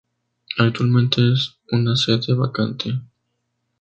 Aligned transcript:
Actualmente 0.57 1.31
es 1.31 1.57
una 1.71 1.95
sede 1.95 2.33
vacante. 2.33 3.01